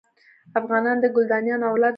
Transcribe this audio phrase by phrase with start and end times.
[0.59, 1.89] افغانان د کلدانیانو اولاد وبولي.